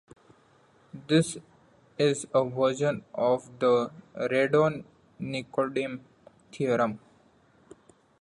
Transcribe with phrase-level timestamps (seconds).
[1.07, 1.37] This
[1.95, 5.99] is a version of the Radon-Nikodym
[6.51, 6.97] theorem.